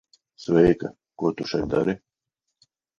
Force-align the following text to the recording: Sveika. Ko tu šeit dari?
Sveika. 0.45 0.91
Ko 1.19 1.33
tu 1.37 1.49
šeit 1.55 1.71
dari? 1.77 1.99